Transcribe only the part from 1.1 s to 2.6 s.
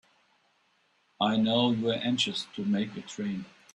I know you're anxious